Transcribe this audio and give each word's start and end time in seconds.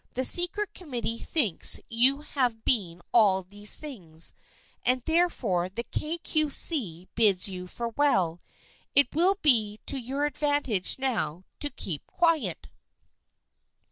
The 0.15 0.25
secret 0.25 0.73
committee 0.73 1.19
thinks 1.19 1.79
you 1.87 2.21
have 2.21 2.65
been 2.65 3.03
all 3.13 3.43
these 3.43 3.77
things, 3.77 4.33
and 4.83 5.01
therefore 5.01 5.69
the 5.69 5.83
Kay 5.83 6.17
Cue 6.17 6.49
See 6.49 7.07
bids 7.13 7.47
you 7.47 7.67
farewell. 7.67 8.41
It 8.95 9.13
will 9.13 9.35
be 9.43 9.79
to 9.85 9.99
your 9.99 10.25
advantage 10.25 10.97
now 10.97 11.43
to 11.59 11.69
Keep 11.69 12.07
Quiet 12.07 12.67